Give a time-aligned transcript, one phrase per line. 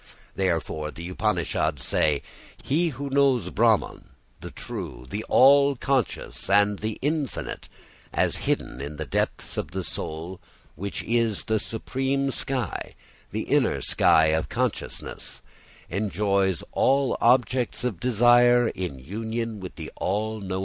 [0.35, 2.23] Therefore the Upanishads say:
[2.65, 7.69] _He who knows Brahman, the true, the all conscious, and the infinite
[8.11, 10.41] as hidden in the depths of the soul,
[10.73, 12.95] which is the supreme sky
[13.31, 15.43] (the inner sky of consciousness),
[15.87, 20.59] enjoys all objects of desire in union with the all knowing Brahman.